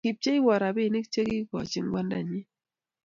Kibchewon 0.05 0.59
robinik 0.63 1.05
che 1.13 1.21
kiikochini 1.27 1.89
kwandanyin 1.91 2.45